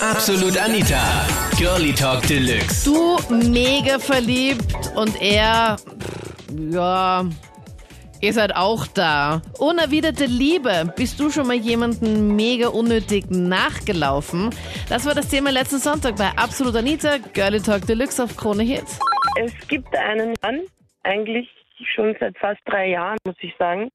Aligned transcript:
Absolut 0.00 0.56
Anita. 0.58 1.26
Girlie 1.56 1.94
Talk 1.94 2.22
Deluxe. 2.26 2.84
Du 2.84 3.18
mega 3.34 3.98
verliebt 3.98 4.66
und 4.94 5.20
er, 5.20 5.76
ja, 6.70 7.24
ihr 8.20 8.32
seid 8.32 8.54
auch 8.54 8.86
da. 8.86 9.40
Unerwiderte 9.58 10.26
Liebe. 10.26 10.92
Bist 10.94 11.18
du 11.18 11.30
schon 11.30 11.46
mal 11.46 11.56
jemanden 11.56 12.36
mega 12.36 12.68
unnötig 12.68 13.30
nachgelaufen? 13.30 14.50
Das 14.88 15.06
war 15.06 15.14
das 15.14 15.28
Thema 15.28 15.50
letzten 15.50 15.78
Sonntag 15.78 16.16
bei 16.16 16.28
Absolut 16.36 16.76
Anita, 16.76 17.16
Girlie 17.32 17.60
Talk 17.60 17.86
Deluxe 17.86 18.22
auf 18.22 18.36
Krone 18.36 18.64
Hits. 18.64 18.98
Es 19.40 19.52
gibt 19.68 19.96
einen 19.96 20.34
Mann, 20.42 20.60
eigentlich 21.02 21.48
schon 21.94 22.14
seit 22.20 22.36
fast 22.38 22.60
drei 22.66 22.90
Jahren, 22.90 23.16
muss 23.24 23.36
ich 23.40 23.54
sagen, 23.58 23.90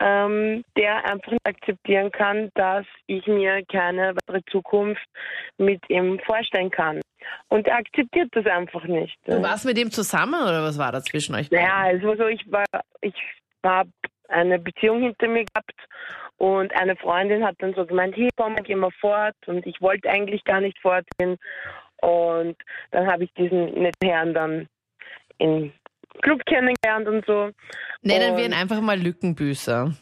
ähm, 0.00 0.64
der 0.76 1.04
einfach 1.10 1.32
nicht 1.32 1.46
akzeptieren 1.46 2.10
kann, 2.10 2.50
dass 2.54 2.84
ich 3.06 3.26
mir 3.26 3.64
keine 3.64 4.14
weitere 4.14 4.42
Zukunft 4.50 5.04
mit 5.58 5.80
ihm 5.88 6.18
vorstellen 6.20 6.70
kann. 6.70 7.00
Und 7.48 7.66
er 7.66 7.78
akzeptiert 7.78 8.28
das 8.32 8.46
einfach 8.46 8.84
nicht. 8.84 9.16
Du 9.24 9.42
warst 9.42 9.64
mit 9.64 9.78
ihm 9.78 9.90
zusammen 9.90 10.42
oder 10.42 10.62
was 10.62 10.78
war 10.78 10.92
da 10.92 11.00
zwischen 11.00 11.34
euch? 11.34 11.50
Naja, 11.50 11.90
es 11.90 12.02
war 12.02 12.16
so, 12.16 12.26
ich 12.26 12.44
war, 12.50 12.64
ich 13.00 13.14
habe 13.64 13.90
eine 14.28 14.58
Beziehung 14.58 15.02
hinter 15.02 15.28
mir 15.28 15.44
gehabt 15.44 15.74
und 16.36 16.74
eine 16.76 16.96
Freundin 16.96 17.44
hat 17.44 17.56
dann 17.58 17.74
so 17.74 17.86
gemeint, 17.86 18.16
hey 18.16 18.28
komm, 18.36 18.56
gehen 18.56 18.80
wir 18.80 18.90
fort 19.00 19.36
und 19.46 19.66
ich 19.66 19.80
wollte 19.80 20.08
eigentlich 20.10 20.44
gar 20.44 20.60
nicht 20.60 20.78
fortgehen 20.80 21.36
und 22.02 22.56
dann 22.90 23.06
habe 23.06 23.24
ich 23.24 23.32
diesen 23.34 23.66
netten 23.74 24.08
Herrn 24.08 24.34
dann 24.34 24.68
im 25.38 25.72
Club 26.22 26.44
kennengelernt 26.46 27.08
und 27.08 27.24
so. 27.26 27.50
Nennen 28.06 28.36
wir 28.36 28.44
ihn 28.44 28.52
einfach 28.52 28.80
mal 28.80 28.98
Lückenbüßer. 28.98 29.92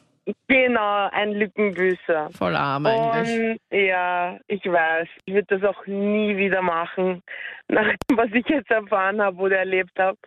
Genau, 0.49 1.09
ein 1.11 1.33
Lückenbüßer. 1.33 2.31
Voll 2.37 2.57
arm 2.57 2.87
eigentlich. 2.87 3.59
Und 3.71 3.79
ja, 3.79 4.39
ich 4.47 4.65
weiß, 4.65 5.09
ich 5.27 5.35
würde 5.35 5.59
das 5.59 5.69
auch 5.69 5.87
nie 5.87 6.37
wieder 6.37 6.63
machen, 6.63 7.23
nach 7.69 7.87
dem, 7.87 8.17
was 8.17 8.31
ich 8.33 8.47
jetzt 8.47 8.71
erfahren 8.71 9.21
habe 9.21 9.37
oder 9.39 9.59
erlebt 9.59 9.99
habe. 9.99 10.19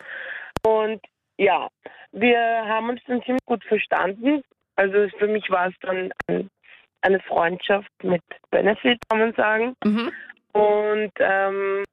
Und 0.65 1.01
ja, 1.37 1.67
wir 2.11 2.39
haben 2.39 2.89
uns 2.89 3.01
dann 3.07 3.23
ziemlich 3.23 3.45
gut 3.45 3.63
verstanden. 3.63 4.43
Also 4.75 5.07
für 5.17 5.27
mich 5.27 5.49
war 5.49 5.67
es 5.67 5.75
dann 5.81 6.11
ein, 6.27 6.49
eine 7.01 7.19
Freundschaft 7.21 7.91
mit 8.03 8.21
Benefit, 8.51 8.99
kann 9.09 9.19
man 9.19 9.33
sagen. 9.33 9.75
Mhm. 9.83 10.11
Und 10.53 11.11
ähm, 11.19 11.83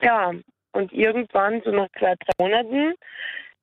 ja, 0.00 0.32
und 0.72 0.92
irgendwann, 0.92 1.62
so 1.64 1.70
nach 1.70 1.88
zwei, 1.98 2.14
drei 2.14 2.32
Monaten, 2.38 2.94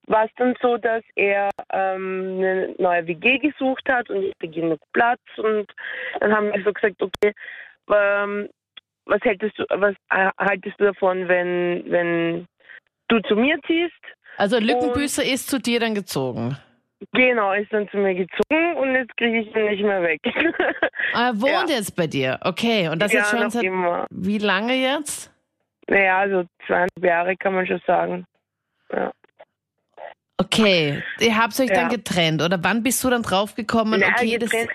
war 0.09 0.25
es 0.25 0.31
dann 0.37 0.55
so, 0.61 0.77
dass 0.77 1.03
er 1.15 1.49
ähm, 1.71 2.35
eine 2.39 2.75
neue 2.79 3.05
WG 3.07 3.37
gesucht 3.37 3.87
hat 3.87 4.09
und 4.09 4.23
ich 4.23 4.33
hatte 4.35 4.49
genug 4.51 4.79
Platz. 4.93 5.21
Und 5.37 5.67
dann 6.19 6.35
haben 6.35 6.51
wir 6.51 6.61
so 6.63 6.73
gesagt, 6.73 7.01
okay, 7.01 7.33
ähm, 7.93 8.49
was 9.05 9.19
hältst 9.23 9.57
du, 9.57 9.65
was 9.69 9.95
äh, 10.11 10.29
haltest 10.37 10.79
du 10.79 10.85
davon, 10.85 11.27
wenn, 11.27 11.83
wenn 11.89 12.45
du 13.07 13.19
zu 13.21 13.35
mir 13.35 13.57
ziehst? 13.67 13.93
Also 14.37 14.57
Lückenbüßer 14.59 15.23
ist 15.23 15.49
zu 15.49 15.59
dir 15.59 15.79
dann 15.79 15.93
gezogen. 15.95 16.57
Genau, 17.13 17.53
ist 17.53 17.71
dann 17.71 17.87
zu 17.89 17.97
mir 17.97 18.13
gezogen 18.13 18.75
und 18.77 18.93
jetzt 18.95 19.15
kriege 19.15 19.39
ich 19.39 19.55
ihn 19.55 19.65
nicht 19.65 19.83
mehr 19.83 20.01
weg. 20.03 20.19
Ah, 21.13 21.29
Er 21.29 21.41
wohnt 21.41 21.69
Ja. 21.71 21.77
jetzt 21.77 21.95
bei 21.95 22.05
dir. 22.05 22.37
Okay, 22.43 22.87
und 22.89 23.01
das 23.01 23.11
ja, 23.11 23.19
jetzt 23.19 23.31
schon 23.31 23.49
seit 23.49 23.63
immer. 23.63 24.05
wie 24.11 24.37
lange 24.37 24.75
jetzt? 24.75 25.33
Naja, 25.87 26.27
so 26.29 26.43
zweieinhalb 26.67 26.91
Jahre 27.03 27.35
kann 27.35 27.53
man 27.55 27.65
schon 27.65 27.81
sagen. 27.87 28.25
Ja. 28.93 29.11
Okay, 30.39 31.03
ihr 31.19 31.37
habt 31.37 31.59
euch 31.59 31.67
dann 31.67 31.89
Ja. 31.89 31.95
getrennt 31.95 32.41
oder 32.41 32.57
wann 32.63 32.81
bist 32.81 33.03
du 33.03 33.09
dann 33.09 33.23
draufgekommen? 33.23 33.99
Naja, 33.99 34.13
okay, 34.15 34.37
getrennt. 34.37 34.71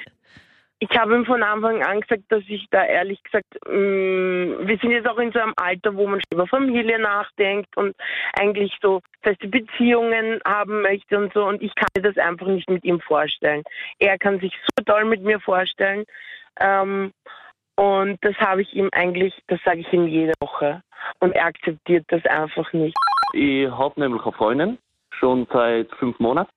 Ich 0.81 0.91
habe 0.99 1.15
ihm 1.15 1.25
von 1.25 1.43
Anfang 1.43 1.83
an 1.83 2.01
gesagt, 2.03 2.25
dass 2.29 2.43
ich 2.47 2.67
da 2.71 2.85
ehrlich 2.85 3.23
gesagt, 3.23 3.47
mh, 3.67 4.67
wir 4.67 4.79
sind 4.83 4.91
jetzt 4.91 5.09
auch 5.09 5.17
in 5.19 5.33
so 5.33 5.39
einem 5.39 5.55
Alter, 5.57 5.95
wo 5.97 6.07
man 6.07 6.21
schon 6.21 6.35
über 6.39 6.47
Familie 6.47 6.99
nachdenkt 6.99 7.75
und 7.77 7.95
eigentlich 8.39 8.77
so 8.83 9.01
feste 9.23 9.49
Beziehungen 9.49 10.41
haben 10.47 10.83
möchte 10.83 11.17
und 11.17 11.33
so. 11.33 11.47
Und 11.47 11.63
ich 11.63 11.75
kann 11.75 11.89
mir 11.97 12.03
das 12.03 12.19
einfach 12.19 12.49
nicht 12.49 12.69
mit 12.69 12.85
ihm 12.85 13.01
vorstellen. 13.01 13.63
Er 13.99 14.19
kann 14.19 14.41
sich 14.41 14.53
so 14.77 14.85
toll 14.85 15.07
mit 15.07 15.23
mir 15.23 15.41
vorstellen. 15.41 16.05
Ähm, 16.61 17.13
und 17.77 18.19
das 18.23 18.37
habe 18.37 18.61
ich 18.63 18.75
ihm 18.75 18.91
eigentlich, 18.93 19.33
das 19.47 19.61
sage 19.65 19.81
ich 19.81 19.93
ihm 19.93 20.07
jede 20.07 20.35
Woche. 20.41 20.83
Und 21.21 21.33
er 21.33 21.47
akzeptiert 21.47 22.05
das 22.09 22.25
einfach 22.27 22.71
nicht. 22.75 22.95
Ich 23.33 23.69
habe 23.71 23.99
nämlich 24.01 24.23
eine 24.23 24.33
Freundin, 24.33 24.79
schon 25.19 25.47
seit 25.53 25.91
fünf 25.97 26.19
Monaten. 26.19 26.51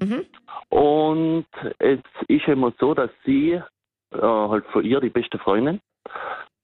Mhm. 0.00 0.24
Und 0.70 1.46
es 1.78 1.98
ist 2.28 2.46
immer 2.48 2.72
so, 2.78 2.94
dass 2.94 3.10
sie, 3.24 3.52
äh, 3.52 4.20
halt 4.20 4.64
von 4.66 4.84
ihr, 4.84 5.00
die 5.00 5.08
beste 5.10 5.38
Freundin, 5.38 5.80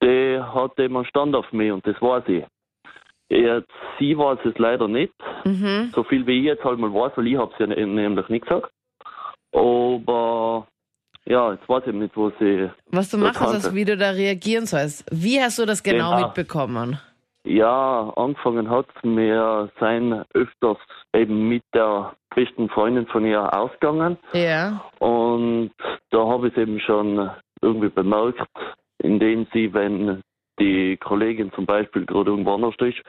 die 0.02 0.38
hat 0.40 0.78
immer 0.78 1.00
einen 1.00 1.06
Stand 1.08 1.34
auf 1.34 1.50
mich 1.52 1.72
und 1.72 1.86
das 1.86 2.00
war 2.00 2.22
sie. 2.26 2.44
Jetzt, 3.28 3.70
sie 3.98 4.16
weiß 4.16 4.38
es 4.44 4.56
leider 4.58 4.86
nicht, 4.86 5.12
Mhm. 5.44 5.90
so 5.94 6.04
viel 6.04 6.26
wie 6.26 6.38
ich 6.40 6.44
jetzt 6.44 6.62
halt 6.64 6.78
mal 6.78 6.92
weiß, 6.92 7.12
weil 7.16 7.26
ich 7.26 7.36
habe 7.36 7.52
es 7.52 7.58
ja 7.58 7.66
nämlich 7.66 8.28
nicht 8.28 8.42
gesagt. 8.46 8.70
Aber 9.52 10.66
ja, 11.26 11.52
jetzt 11.52 11.68
weiß 11.68 11.84
ich 11.86 11.94
nicht, 11.94 12.16
wo 12.16 12.30
sie. 12.38 12.70
Was 12.90 13.10
du 13.10 13.16
So 13.18 13.24
machen 13.24 13.46
sollst, 13.48 13.62
Tante. 13.64 13.76
wie 13.76 13.84
du 13.84 13.96
da 13.96 14.10
reagieren 14.10 14.66
sollst. 14.66 15.04
Wie 15.10 15.40
hast 15.40 15.58
du 15.58 15.64
das 15.66 15.82
genau, 15.82 16.14
Genau. 16.16 16.26
mitbekommen? 16.26 17.00
Ja, 17.46 18.10
angefangen 18.16 18.70
hat 18.70 18.86
mir 19.02 19.70
sein 19.78 20.24
öfters 20.32 20.78
eben 21.14 21.48
mit 21.48 21.62
der 21.74 22.14
besten 22.34 22.68
Freundin 22.70 23.06
von 23.06 23.24
ihr 23.26 23.52
ausgegangen. 23.54 24.16
Ja. 24.32 24.82
Und 24.98 25.72
da 26.10 26.26
habe 26.26 26.48
ich 26.48 26.56
es 26.56 26.62
eben 26.62 26.80
schon 26.80 27.30
irgendwie 27.60 27.90
bemerkt, 27.90 28.48
indem 28.98 29.46
sie, 29.52 29.72
wenn 29.74 30.22
die 30.58 30.96
Kollegin 30.96 31.52
zum 31.52 31.66
Beispiel 31.66 32.06
gerade 32.06 32.30
irgendwo 32.30 32.54
anders 32.54 32.74
ist, 32.80 33.02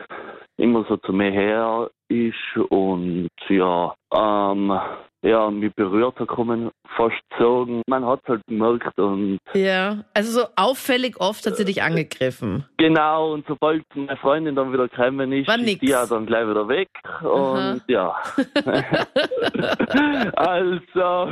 immer 0.57 0.83
so 0.89 0.97
zu 0.97 1.13
mir 1.13 1.31
her 1.31 1.89
ist 2.09 2.57
und 2.69 3.29
ja, 3.49 3.93
ähm, 4.13 4.79
ja, 5.25 5.49
mich 5.49 5.73
berührt 5.73 6.19
man 6.37 6.71
fast 6.95 7.15
sagen. 7.37 7.81
Man 7.87 8.05
hat 8.05 8.21
halt 8.27 8.41
gemerkt 8.47 8.97
und 8.99 9.39
Ja. 9.53 10.03
Also 10.13 10.41
so 10.41 10.47
auffällig 10.55 11.19
oft 11.19 11.45
hat 11.45 11.57
sie 11.57 11.65
dich 11.65 11.81
angegriffen. 11.81 12.65
genau, 12.77 13.33
und 13.33 13.45
sobald 13.47 13.83
meine 13.95 14.17
Freundin 14.17 14.55
dann 14.55 14.71
wieder 14.71 14.87
gekommen 14.87 15.31
ist, 15.31 15.47
War 15.47 15.57
ist 15.57 15.81
die 15.81 15.87
ja 15.87 16.05
dann 16.05 16.25
gleich 16.25 16.47
wieder 16.47 16.67
weg 16.67 16.89
und 17.21 17.81
ja. 17.87 18.15
also, 20.35 21.31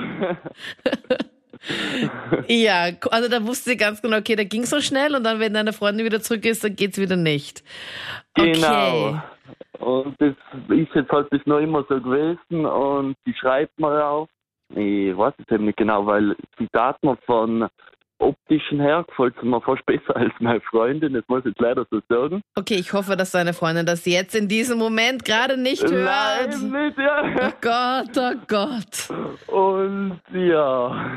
Ja, 2.47 2.89
also 3.11 3.29
da 3.29 3.45
wusste 3.45 3.69
sie 3.71 3.77
ganz 3.77 4.01
genau, 4.01 4.17
okay, 4.17 4.35
da 4.35 4.43
ging 4.43 4.65
so 4.65 4.81
schnell 4.81 5.15
und 5.15 5.23
dann, 5.23 5.39
wenn 5.39 5.53
deine 5.53 5.71
Freundin 5.71 6.05
wieder 6.05 6.21
zurück 6.21 6.45
ist, 6.45 6.63
dann 6.63 6.75
geht's 6.75 6.97
wieder 6.97 7.15
nicht. 7.15 7.63
Okay. 8.37 8.53
Genau. 8.53 9.21
Und 9.79 10.15
das 10.19 10.33
ist 10.69 10.93
jetzt 10.93 11.11
halt 11.11 11.29
bis 11.29 11.45
noch 11.45 11.59
immer 11.59 11.83
so 11.89 11.99
gewesen 11.99 12.65
und 12.65 13.15
die 13.25 13.33
schreibt 13.33 13.79
mir 13.79 14.05
auch. 14.05 14.27
Ich 14.69 15.15
weiß 15.15 15.33
es 15.37 15.51
eben 15.53 15.65
nicht 15.65 15.77
genau, 15.77 16.05
weil 16.05 16.35
tat 16.71 17.01
mir 17.03 17.17
von 17.25 17.67
optischen 18.19 18.79
her 18.79 19.03
gefällt 19.07 19.35
sie 19.41 19.47
mir 19.47 19.59
fast 19.61 19.85
besser 19.85 20.15
als 20.15 20.31
meine 20.39 20.61
Freundin, 20.61 21.13
das 21.13 21.23
muss 21.27 21.39
ich 21.41 21.47
jetzt 21.47 21.59
leider 21.59 21.85
so 21.91 21.99
sagen. 22.09 22.41
Okay, 22.55 22.75
ich 22.75 22.93
hoffe, 22.93 23.15
dass 23.17 23.31
deine 23.31 23.53
Freundin 23.53 23.85
das 23.85 24.05
jetzt 24.05 24.35
in 24.35 24.47
diesem 24.47 24.77
Moment 24.77 25.25
gerade 25.25 25.57
nicht 25.57 25.83
hört. 25.83 26.49
Nein, 26.61 26.85
nicht, 26.85 26.97
ja. 26.97 27.23
Oh 27.47 27.53
Gott, 27.61 28.17
oh 28.17 28.39
Gott. 28.47 29.09
Und 29.47 30.19
ja, 30.33 31.11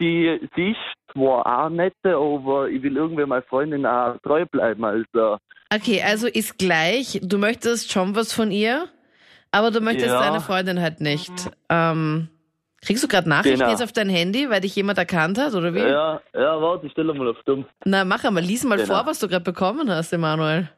die, 0.00 0.40
sie 0.54 0.70
ist 0.72 1.12
zwar 1.12 1.46
auch 1.64 1.70
nett, 1.70 1.94
aber 2.04 2.68
ich 2.68 2.82
will 2.82 2.96
irgendwie 2.96 3.24
meiner 3.24 3.42
Freundin 3.42 3.86
auch 3.86 4.16
treu 4.22 4.44
bleiben. 4.46 4.84
Also, 4.84 5.38
Okay, 5.72 6.02
also 6.04 6.26
ist 6.26 6.58
gleich, 6.58 7.20
du 7.22 7.38
möchtest 7.38 7.92
schon 7.92 8.16
was 8.16 8.32
von 8.32 8.50
ihr, 8.50 8.88
aber 9.52 9.70
du 9.70 9.80
möchtest 9.80 10.08
Ja. 10.08 10.20
deine 10.20 10.40
Freundin 10.40 10.80
halt 10.80 11.00
nicht. 11.00 11.32
Ähm, 11.68 12.28
kriegst 12.82 13.02
du 13.04 13.08
gerade 13.08 13.28
Nachrichten 13.28 13.58
Genau. 13.58 13.70
jetzt 13.70 13.82
auf 13.82 13.92
dein 13.92 14.08
Handy, 14.08 14.48
weil 14.50 14.60
dich 14.60 14.74
jemand 14.76 14.98
erkannt 14.98 15.38
hat, 15.38 15.54
oder 15.54 15.74
wie? 15.74 15.80
ja, 15.80 16.20
ja, 16.34 16.60
warte, 16.60 16.86
ich 16.86 16.92
stelle 16.92 17.12
mal 17.14 17.28
auf 17.28 17.36
dumm. 17.44 17.64
Na, 17.84 18.04
mach 18.04 18.24
einmal, 18.24 18.42
lies 18.42 18.64
mal 18.64 18.78
Genau. 18.78 18.94
vor, 18.96 19.06
was 19.06 19.18
du 19.18 19.28
gerade 19.28 19.44
bekommen 19.44 19.90
hast, 19.90 20.12
Emanuel. 20.12 20.68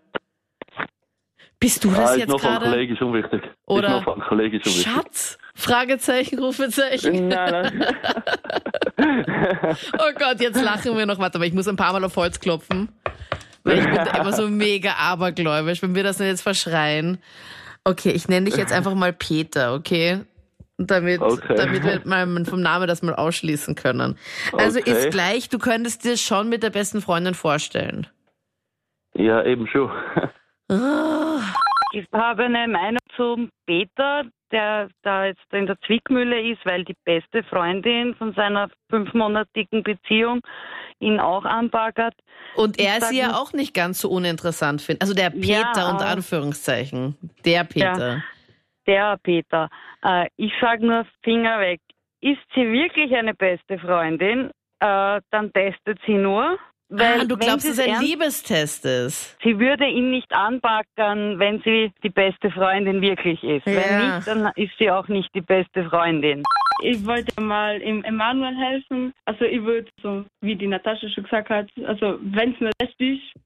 Bist 1.61 1.85
du 1.85 1.91
das 1.91 1.99
Ah, 1.99 2.12
ist 2.15 2.19
jetzt 2.19 2.29
noch 2.29 2.41
gerade? 2.41 2.69
Kollegen 2.71 2.97
schon 2.97 3.15
wichtig. 3.15 3.41
Oder 3.67 3.87
ist 3.88 3.94
noch 3.94 4.05
von 4.05 4.21
Kollegen 4.21 4.61
schon 4.61 4.73
wichtig. 4.73 4.93
Schatz? 4.93 5.38
Fragezeichen, 5.55 6.38
Rufezeichen. 6.41 7.29
Nein, 7.29 7.53
nein. 7.79 7.87
Oh 9.99 10.12
Gott, 10.19 10.41
jetzt 10.41 10.61
lachen 10.62 10.97
wir 10.97 11.06
noch. 11.06 11.19
Warte 11.19 11.38
mal, 11.38 11.47
ich 11.47 11.53
muss 11.55 11.67
ein 11.69 11.76
paar 11.76 11.93
Mal 11.93 12.05
auf 12.05 12.17
Holz 12.17 12.38
klopfen. 12.41 12.88
Weil 13.65 13.79
ich 13.79 13.85
bin 13.85 13.94
da 13.94 14.19
immer 14.21 14.32
so 14.32 14.49
mega 14.49 14.94
abergläubisch, 14.99 15.82
wenn 15.82 15.94
wir 15.94 16.03
das 16.05 16.19
jetzt 16.19 16.43
verschreien. 16.43 17.19
Okay, 17.85 18.11
ich 18.11 18.29
nenne 18.29 18.47
dich 18.47 18.56
jetzt 18.56 18.73
einfach 18.73 18.94
mal 18.94 19.12
Peter, 19.12 19.75
okay? 19.75 20.21
Damit, 20.87 21.20
Okay. 21.20 21.55
damit 21.56 21.84
wir 21.84 22.00
mal 22.05 22.26
vom 22.44 22.61
Namen 22.61 22.87
das 22.88 23.02
mal 23.02 23.14
ausschließen 23.14 23.75
können. 23.75 24.17
Also 24.52 24.79
Okay. 24.81 24.90
ist 24.90 25.11
gleich, 25.11 25.49
du 25.49 25.58
könntest 25.58 26.05
dir 26.05 26.17
schon 26.17 26.49
mit 26.49 26.62
der 26.62 26.70
besten 26.70 27.00
Freundin 27.00 27.34
vorstellen. 27.34 28.06
ja, 29.14 29.43
eben 29.44 29.67
schon. 29.67 29.90
Ich 31.94 32.06
habe 32.12 32.44
eine 32.44 32.67
Meinung 32.69 32.99
zum 33.17 33.50
Peter. 33.67 34.25
der 34.52 34.88
da 35.02 35.25
jetzt 35.25 35.40
in 35.52 35.64
der 35.64 35.79
Zwickmühle 35.87 36.38
ist, 36.52 36.61
weil 36.67 36.85
die 36.85 36.94
beste 37.06 37.43
Freundin 37.44 38.14
von 38.17 38.35
seiner 38.35 38.69
fünfmonatigen 38.90 39.82
Beziehung 39.82 40.40
ihn 41.00 41.19
auch 41.20 41.46
anbaggert. 41.46 42.12
Und 42.55 42.78
er 42.78 43.00
sie 43.00 43.19
ja 43.19 43.35
auch 43.37 43.55
nicht 43.55 43.73
ganz 43.73 43.99
so 44.02 44.11
uninteressant 44.11 44.82
findet. 44.82 45.00
Also 45.00 45.14
der 45.14 45.31
Peter 45.31 45.49
Ja, 45.81 45.90
unter 45.90 46.05
Anführungszeichen. 46.06 47.17
Der 47.46 47.64
Peter. 47.64 48.23
Der 48.87 49.17
Peter. 49.23 49.69
Äh, 50.02 50.26
ich 50.37 50.52
sage 50.61 50.87
nur 50.87 51.06
Finger 51.23 51.61
weg. 51.61 51.81
Ist 52.20 52.40
sie 52.55 52.70
wirklich 52.70 53.14
eine 53.14 53.34
beste 53.34 53.79
Freundin, 53.79 54.50
äh, 54.81 55.20
dann 55.31 55.52
testet 55.52 55.99
sie 56.06 56.14
nur. 56.14 56.58
Weil 56.88 57.20
ah, 57.20 57.25
du 57.25 57.31
wenn 57.31 57.38
glaubst, 57.38 57.67
dass 57.67 57.79
es 57.79 57.81
ein 57.81 57.90
ernst- 57.94 58.02
Liebestest 58.02 58.84
ist. 58.84 59.38
Sie 59.43 59.58
würde 59.58 59.87
ihn 59.87 60.11
nicht 60.11 60.31
anbackern, 60.34 61.38
wenn 61.38 61.62
sie 61.62 61.90
die 62.02 62.11
beste 62.11 62.50
Freundin 62.50 63.00
wirklich 63.00 63.43
ist. 63.43 63.67
Ja. 63.67 63.73
Wenn 63.75 64.17
nicht, 64.17 64.26
dann 64.29 64.52
ist 64.56 64.73
sie 64.79 64.90
auch 64.90 65.08
nicht 65.08 65.31
die 65.35 65.40
beste 65.40 65.88
Freundin. 65.88 66.43
Ich 66.82 67.06
wollte 67.06 67.40
mal 67.40 67.81
im 67.81 68.05
Emanuel 68.05 68.55
helfen. 68.56 69.14
Also 69.25 69.44
ich 69.46 69.62
würde, 69.62 69.88
so 70.02 70.25
wie 70.43 70.55
die 70.55 70.67
Natascha 70.67 71.08
schon 71.08 71.25
gesagt 71.25 71.49
hat, 71.49 71.70
also 71.87 72.19
wenn 72.20 72.52
es 72.52 72.61
mir 72.61 72.70
recht 72.82 73.00
ist, 73.00 73.43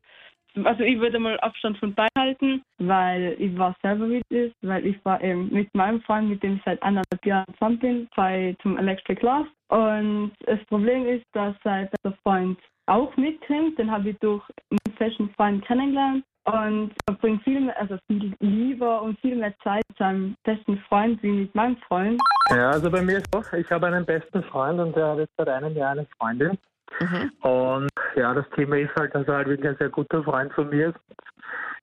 also 0.64 0.82
ich 0.82 0.98
würde 0.98 1.18
mal 1.18 1.38
Abstand 1.40 1.78
von 1.78 1.94
beiden 1.94 2.10
halten, 2.16 2.62
weil 2.78 3.36
ich 3.38 3.56
war 3.58 3.74
selber 3.82 4.06
mit 4.06 4.24
ist, 4.30 4.54
weil 4.62 4.86
ich 4.86 5.04
war 5.04 5.22
eben 5.22 5.52
mit 5.52 5.72
meinem 5.74 6.00
Freund, 6.02 6.28
mit 6.28 6.42
dem 6.42 6.56
ich 6.56 6.62
seit 6.64 6.82
anderthalb 6.82 7.24
Jahren 7.24 7.52
zusammen 7.54 7.78
bin, 7.78 8.08
bei 8.16 8.56
zum 8.62 8.78
Electric 8.78 9.20
Love. 9.24 9.48
Und 9.68 10.32
das 10.46 10.64
Problem 10.66 11.06
ist, 11.06 11.24
dass 11.32 11.54
sein 11.64 11.88
bester 11.90 12.16
Freund 12.22 12.58
auch 12.86 13.16
mitkommt. 13.16 13.78
Den 13.78 13.90
habe 13.90 14.10
ich 14.10 14.18
durch 14.20 14.42
meinen 14.70 14.96
festen 14.96 15.30
Freund 15.36 15.64
kennengelernt. 15.64 16.24
Und 16.44 16.92
er 17.08 17.14
bringt 17.14 17.42
viel 17.42 17.60
mehr, 17.60 17.76
also 17.80 17.98
viel 18.06 18.32
lieber 18.38 19.02
und 19.02 19.18
viel 19.18 19.34
mehr 19.34 19.52
Zeit 19.64 19.82
mit 19.88 19.98
seinem 19.98 20.36
besten 20.44 20.78
Freund 20.88 21.20
wie 21.22 21.32
mit 21.32 21.54
meinem 21.56 21.76
Freund. 21.88 22.20
Ja, 22.50 22.70
also 22.70 22.88
bei 22.88 23.02
mir 23.02 23.18
ist 23.18 23.26
doch, 23.34 23.52
ich 23.52 23.68
habe 23.72 23.88
einen 23.88 24.06
besten 24.06 24.44
Freund 24.44 24.78
und 24.78 24.94
der 24.94 25.08
hat 25.08 25.18
jetzt 25.18 25.32
seit 25.36 25.48
einem 25.48 25.76
Jahr 25.76 25.90
eine 25.90 26.06
Freundin. 26.16 26.56
Mhm. 27.00 27.32
Und 27.40 27.90
ja, 28.14 28.32
das 28.34 28.48
Thema 28.50 28.76
ist 28.78 28.94
halt, 28.96 29.14
dass 29.14 29.26
er 29.28 29.36
halt 29.36 29.48
wirklich 29.48 29.68
ein 29.68 29.76
sehr 29.78 29.90
guter 29.90 30.22
Freund 30.24 30.52
von 30.52 30.68
mir 30.68 30.88
ist. 30.88 30.98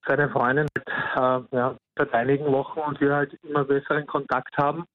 Seine 0.07 0.29
Freundin 0.29 0.67
halt, 1.15 1.47
äh, 1.51 1.55
ja, 1.55 1.75
seit 1.97 2.13
einigen 2.13 2.45
Wochen 2.51 2.79
und 2.79 2.99
wir 2.99 3.15
halt 3.15 3.33
immer 3.43 3.63
besseren 3.63 4.05
Kontakt 4.07 4.57
haben 4.57 4.85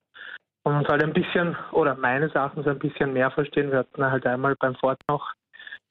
und 0.65 0.75
uns 0.75 0.88
halt 0.88 1.03
ein 1.03 1.12
bisschen, 1.12 1.56
oder 1.73 1.94
meines 1.94 2.35
Erachtens 2.35 2.67
ein 2.67 2.79
bisschen 2.79 3.12
mehr 3.12 3.31
verstehen. 3.31 3.70
Wir 3.70 3.79
hatten 3.79 4.05
halt 4.05 4.26
einmal 4.26 4.55
beim 4.56 4.75
Fort 4.76 5.00
noch, 5.09 5.32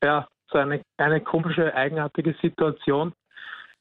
ja, 0.04 0.28
so 0.52 0.60
eine, 0.60 0.82
eine 0.98 1.22
komische, 1.22 1.74
eigenartige 1.74 2.36
Situation, 2.42 3.14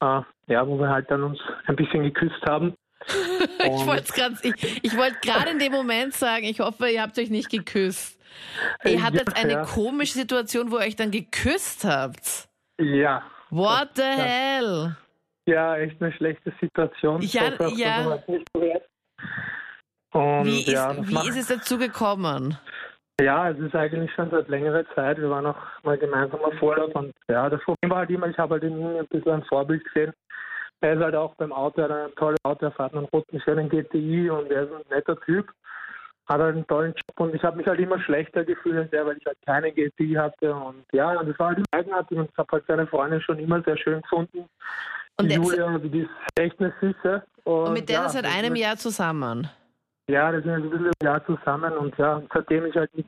äh, 0.00 0.20
ja, 0.46 0.66
wo 0.66 0.78
wir 0.78 0.88
halt 0.88 1.10
dann 1.10 1.22
uns 1.22 1.40
ein 1.66 1.76
bisschen 1.76 2.02
geküsst 2.04 2.42
haben. 2.48 2.74
Ich 3.58 3.86
wollte 3.86 4.12
gerade 4.12 4.36
ich, 4.42 4.84
ich 4.84 4.92
gerade 4.92 5.50
in 5.50 5.58
dem 5.58 5.72
Moment 5.72 6.14
sagen, 6.14 6.44
ich 6.44 6.60
hoffe, 6.60 6.88
ihr 6.88 7.02
habt 7.02 7.18
euch 7.18 7.30
nicht 7.30 7.50
geküsst. 7.50 8.20
Ihr 8.84 9.02
hattet 9.02 9.28
Ja, 9.28 9.34
eine 9.42 9.52
ja. 9.52 9.64
komische 9.64 10.14
Situation, 10.14 10.70
wo 10.70 10.78
ihr 10.78 10.86
euch 10.86 10.96
dann 10.96 11.10
geküsst 11.10 11.84
habt. 11.84 12.48
Ja, 12.78 13.22
What 13.50 13.90
the 13.94 14.02
hell? 14.02 14.96
Ja, 15.46 15.76
echt 15.76 16.02
eine 16.02 16.12
schlechte 16.12 16.52
Situation. 16.60 17.22
Ja, 17.22 17.52
Ich 17.68 17.78
ja. 17.78 18.18
nicht 18.26 18.52
passiert. 18.52 18.82
Und 20.12 20.44
Wie 20.46 20.60
ist, 20.60 20.68
ja, 20.68 20.92
das 20.92 21.08
wie 21.08 21.14
macht, 21.14 21.28
ist 21.28 21.36
es 21.36 21.46
dazu 21.48 21.78
gekommen? 21.78 22.58
ja, 23.20 23.50
es 23.50 23.58
ist 23.58 23.74
eigentlich 23.74 24.12
schon 24.14 24.30
seit 24.30 24.48
längerer 24.48 24.84
Zeit. 24.94 25.18
Wir 25.18 25.30
waren 25.30 25.46
auch 25.46 25.56
mal 25.84 25.96
gemeinsam 25.96 26.40
auf 26.40 26.60
Urlaub 26.60 26.94
und 26.96 27.12
ja, 27.28 27.48
das 27.48 27.62
Problem 27.62 27.90
war 27.90 27.98
halt 27.98 28.10
immer, 28.10 28.26
ich 28.28 28.36
habe 28.36 28.54
halt 28.54 28.64
in 28.64 28.78
ihm 28.78 28.96
ein 28.98 29.06
bisschen 29.06 29.32
ein 29.32 29.44
Vorbild 29.44 29.84
gesehen. 29.84 30.12
Er 30.80 30.94
ist 30.94 31.02
halt 31.02 31.14
auch 31.14 31.34
beim 31.36 31.52
Auto, 31.52 31.80
er 31.80 31.88
hat 31.88 32.10
ein 32.10 32.14
tolles 32.16 32.38
Auto, 32.44 32.66
er 32.66 32.72
fährt 32.72 32.94
einen 32.94 33.06
roten, 33.06 33.40
schönen 33.40 33.68
GTI 33.68 34.30
und 34.30 34.50
er 34.50 34.64
ist 34.64 34.72
ein 34.72 34.82
netter 34.90 35.18
Typ. 35.20 35.50
Hat 36.28 36.40
halt 36.40 36.56
einen 36.56 36.66
tollen 36.66 36.92
Job 36.92 37.20
und 37.20 37.34
ich 37.34 37.42
habe 37.44 37.56
mich 37.56 37.66
halt 37.66 37.78
immer 37.80 38.00
schlechter 38.00 38.44
gefühlt 38.44 38.76
als 38.76 38.92
er, 38.92 39.06
weil 39.06 39.16
ich 39.16 39.24
halt 39.26 39.38
keine 39.46 39.70
GTI 39.72 40.14
hatte 40.14 40.54
und 40.54 40.84
ja, 40.92 41.18
und 41.18 41.28
das 41.28 41.38
war 41.38 41.48
halt 41.48 41.64
eigenartig 41.70 42.18
und 42.18 42.28
ich 42.30 42.36
habe 42.36 42.48
halt 42.52 42.64
seine 42.66 42.86
Freundin 42.88 43.20
schon 43.20 43.38
immer 43.38 43.62
sehr 43.62 43.76
schön 43.78 44.02
gefunden. 44.02 44.48
Und, 45.18 45.24
die 45.24 45.28
der- 45.28 45.38
Julia, 45.38 45.78
die 45.78 46.00
ist 46.00 46.10
echt 46.38 46.58
eine 46.60 46.74
Süße. 46.80 47.22
Und, 47.44 47.54
und 47.68 47.72
mit 47.74 47.88
der 47.88 48.00
ja, 48.00 48.06
ist 48.06 48.12
seit 48.12 48.26
einem 48.26 48.56
Jahr 48.56 48.76
zusammen. 48.76 49.48
Ja, 50.10 50.30
das 50.32 50.42
sind 50.42 50.52
ein 50.52 50.68
bisschen 50.68 50.86
ein 50.86 50.92
Jahr 51.04 51.24
zusammen 51.26 51.72
und 51.74 51.96
ja, 51.96 52.20
seitdem 52.34 52.66
ich 52.66 52.74
halt 52.76 52.94
mit 52.94 53.06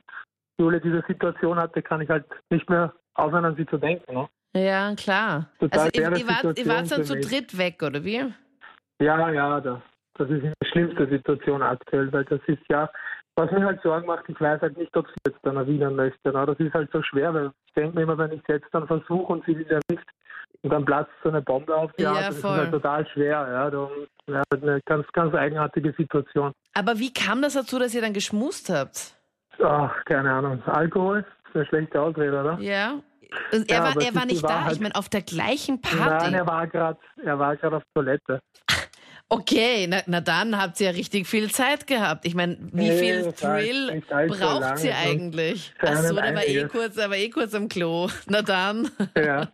Julia 0.57 0.79
diese 0.79 1.03
Situation 1.07 1.57
hatte, 1.59 1.81
kann 1.81 2.01
ich 2.01 2.09
halt 2.09 2.25
nicht 2.49 2.69
mehr 2.69 2.93
aufhören, 3.15 3.45
an 3.45 3.55
sie 3.55 3.65
zu 3.65 3.77
denken. 3.77 4.13
Ne? 4.13 4.29
Ja, 4.55 4.93
klar. 4.95 5.47
Total 5.59 5.79
Also 5.79 5.91
ihr, 5.93 6.03
wart, 6.03 6.13
ihr 6.13 6.19
Situation 6.55 6.67
wart 6.67 6.91
dann 6.91 7.03
zu 7.03 7.19
dritt 7.19 7.57
weg, 7.57 7.83
oder 7.83 8.03
wie? 8.03 8.23
Ja, 9.01 9.29
ja, 9.29 9.59
das, 9.61 9.79
das 10.15 10.29
ist 10.29 10.43
die 10.43 10.67
schlimmste 10.71 11.07
Situation 11.07 11.61
aktuell, 11.61 12.11
weil 12.11 12.25
das 12.25 12.41
ist 12.47 12.61
ja, 12.69 12.89
was 13.35 13.51
mir 13.51 13.63
halt 13.63 13.81
Sorgen 13.81 14.07
macht, 14.07 14.25
ich 14.27 14.39
weiß 14.41 14.61
halt 14.61 14.77
nicht, 14.77 14.95
ob 14.97 15.07
sie 15.07 15.13
jetzt 15.27 15.39
dann 15.43 15.55
erwidern 15.55 15.95
möchte. 15.95 16.31
Ne? 16.31 16.45
Das 16.45 16.59
ist 16.59 16.73
halt 16.73 16.89
so 16.91 17.01
schwer, 17.03 17.33
weil 17.33 17.51
ich 17.67 17.73
denke 17.73 17.95
mir 17.95 18.03
immer, 18.03 18.17
wenn 18.17 18.31
ich 18.31 18.41
es 18.41 18.47
jetzt 18.47 18.67
dann 18.73 18.87
versuche 18.87 19.31
und 19.31 19.45
sie 19.45 19.57
will 19.57 19.67
ja 19.69 19.79
nicht, 19.89 20.03
und 20.61 20.71
dann 20.73 20.83
platzt 20.83 21.11
so 21.23 21.29
eine 21.29 21.41
Bombe 21.41 21.73
auf 21.73 21.91
die 21.93 22.03
Ja, 22.03 22.11
Art, 22.11 22.19
das 22.27 22.35
ist 22.35 22.41
voll. 22.41 22.57
halt 22.57 22.71
total 22.71 23.07
schwer. 23.07 23.47
Ja, 23.49 23.69
darum, 23.69 23.91
ja, 24.27 24.43
eine 24.51 24.81
ganz, 24.85 25.07
ganz 25.13 25.33
eigenartige 25.33 25.93
Situation. 25.93 26.51
Aber 26.73 26.99
wie 26.99 27.13
kam 27.13 27.41
das 27.41 27.53
dazu, 27.53 27.79
dass 27.79 27.93
ihr 27.95 28.01
dann 28.01 28.13
geschmust 28.13 28.69
habt? 28.69 29.15
Ach, 29.63 29.93
keine 30.05 30.31
Ahnung. 30.31 30.61
Alkohol 30.65 31.19
ist 31.47 31.55
eine 31.55 31.65
schlechte 31.67 32.01
Ausrede, 32.01 32.37
oder? 32.41 32.57
Ja. 32.59 32.99
Und 33.53 33.69
er 33.69 33.77
Ja, 33.77 33.83
war, 33.83 33.91
aber 33.91 34.01
er 34.03 34.15
war 34.15 34.25
nicht 34.25 34.43
da. 34.43 34.71
Ich 34.71 34.79
meine, 34.79 34.95
auf 34.95 35.09
der 35.09 35.21
gleichen 35.21 35.79
Nein, 35.81 35.99
Party. 36.07 36.33
er 36.35 36.47
war 36.47 36.67
gerade, 36.67 36.99
er 37.23 37.39
war 37.39 37.55
gerade 37.57 37.77
auf 37.77 37.83
Toilette. 37.93 38.41
Okay, 39.31 39.85
na, 39.87 40.01
na 40.07 40.21
dann 40.21 40.59
habt 40.59 40.79
ihr 40.81 40.87
ja 40.87 40.91
richtig 40.93 41.27
viel 41.27 41.51
Zeit 41.51 41.85
gehabt. 41.85 42.25
Ich 42.25 42.33
meine, 42.33 42.57
wie 42.73 42.89
Nee, 42.89 42.97
viel 42.97 43.25
war 43.25 43.35
Thrill 43.35 44.01
braucht 44.27 44.77
sie 44.79 44.87
sonst 44.87 45.05
eigentlich? 45.05 45.73
für 45.79 45.87
Ach 45.87 45.97
so, 45.97 46.17
einen 46.17 46.33
der 46.33 46.35
war 46.35 46.47
eh 46.47 46.67
kurz, 46.67 46.97
war 46.97 47.13
eh 47.15 47.29
kurz 47.29 47.53
am 47.53 47.69
Klo. 47.69 48.09
Na 48.25 48.41
dann. 48.41 48.89
Ja. 49.15 49.47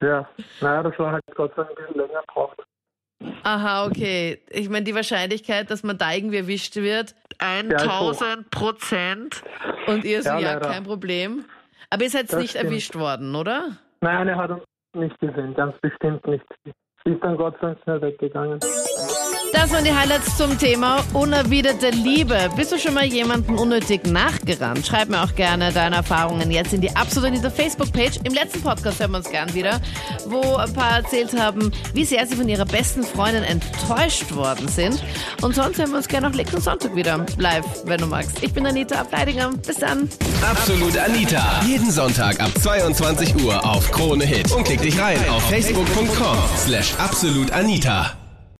Ja, 0.00 0.28
naja, 0.60 0.82
das 0.84 0.96
war 1.00 1.10
halt 1.10 1.24
Gott 1.34 1.52
sei 1.56 1.64
Dank 1.64 1.76
ein 1.76 1.86
bisschen 1.86 2.06
länger 2.06 2.20
gebraucht. 2.20 2.58
Aha, 3.42 3.86
okay. 3.86 4.40
Ich 4.50 4.68
meine, 4.68 4.84
die 4.84 4.94
Wahrscheinlichkeit, 4.94 5.72
dass 5.72 5.82
man 5.82 5.98
da 5.98 6.12
irgendwie 6.12 6.36
erwischt 6.38 6.76
wird, 6.76 7.16
Ja, 7.40 7.78
1000 7.78 8.48
Prozent. 8.50 9.42
Und 9.88 10.04
ihr 10.04 10.22
so, 10.22 10.28
Ja, 10.28 10.38
ja, 10.38 10.60
kein 10.60 10.84
Problem. 10.84 11.46
Aber 11.90 12.02
ihr 12.02 12.10
seid 12.10 12.32
nicht 12.34 12.50
stimmt. 12.50 12.64
erwischt 12.64 12.96
worden, 12.96 13.34
oder? 13.34 13.76
Nein, 14.00 14.28
er 14.28 14.36
hat 14.36 14.50
uns 14.50 14.62
nicht 14.94 15.18
gesehen, 15.20 15.54
ganz 15.54 15.76
bestimmt 15.80 16.26
nicht. 16.26 16.44
Sie 17.04 17.12
ist 17.12 17.22
dann 17.22 17.36
Gott 17.36 17.54
sei 17.60 17.68
Dank 17.68 17.78
schnell 17.84 18.02
weggegangen. 18.02 18.60
Das 19.54 19.70
waren 19.70 19.84
die 19.84 19.94
Highlights 19.94 20.36
zum 20.36 20.58
Thema 20.58 21.04
unerwiderte 21.12 21.90
Liebe. 21.90 22.50
Bist 22.56 22.72
du 22.72 22.78
schon 22.78 22.92
mal 22.92 23.04
jemanden 23.04 23.54
unnötig 23.54 24.04
nachgerannt? 24.04 24.84
Schreib 24.84 25.08
mir 25.08 25.22
auch 25.22 25.36
gerne 25.36 25.72
deine 25.72 25.94
Erfahrungen 25.94 26.50
jetzt 26.50 26.74
in 26.74 26.80
die 26.80 26.94
Absolut 26.96 27.28
Anita 27.28 27.50
Facebook-Page. 27.50 28.18
Im 28.24 28.34
letzten 28.34 28.60
Podcast 28.62 28.98
hören 28.98 29.12
wir 29.12 29.18
uns 29.18 29.30
gern 29.30 29.54
wieder, 29.54 29.80
wo 30.26 30.56
ein 30.56 30.72
paar 30.72 30.98
erzählt 30.98 31.38
haben, 31.38 31.70
wie 31.94 32.04
sehr 32.04 32.26
sie 32.26 32.34
von 32.34 32.48
ihrer 32.48 32.64
besten 32.64 33.04
Freundin 33.04 33.44
enttäuscht 33.44 34.34
worden 34.34 34.66
sind. 34.66 35.00
Und 35.40 35.54
sonst 35.54 35.78
hören 35.78 35.90
wir 35.90 35.98
uns 35.98 36.08
gerne 36.08 36.26
auch 36.26 36.32
nächsten 36.32 36.60
Sonntag 36.60 36.96
wieder 36.96 37.24
live, 37.38 37.64
wenn 37.84 38.00
du 38.00 38.06
magst. 38.06 38.42
Ich 38.42 38.52
bin 38.52 38.66
Anita 38.66 39.02
Ableidinger. 39.02 39.52
Bis 39.64 39.76
dann. 39.76 40.10
Absolut 40.42 40.98
Anita. 40.98 41.62
Jeden 41.64 41.92
Sonntag 41.92 42.40
ab 42.40 42.50
22 42.60 43.36
Uhr 43.36 43.64
auf 43.64 43.88
Krone 43.92 44.24
Hit. 44.24 44.50
Und 44.50 44.64
klick 44.64 44.82
dich 44.82 44.98
rein 44.98 45.18
auf 45.28 45.48
facebook.com 45.48 46.38
slash 46.56 46.92
absolutanita. 46.98 48.16